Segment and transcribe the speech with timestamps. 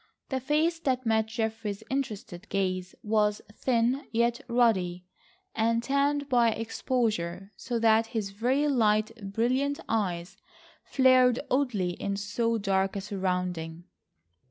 [0.29, 5.05] The face that met Geoffrey's interested gaze was thin, yet ruddy,
[5.53, 10.37] and tanned by exposure so that his very light brilliant eyes
[10.83, 13.83] flared oddly in so dark a surrounding.